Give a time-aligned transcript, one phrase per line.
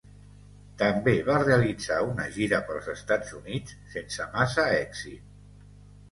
[0.81, 5.69] També va realitzar una gira pels Estats Units sense massa èxit.